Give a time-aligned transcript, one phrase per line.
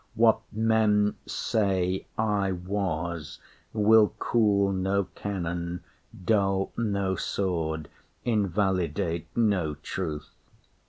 [0.15, 3.39] What men say I was
[3.71, 5.83] will cool no cannon,
[6.25, 7.87] dull no sword,
[8.25, 10.33] Invalidate no truth.